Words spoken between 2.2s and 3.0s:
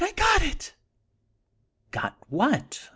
what?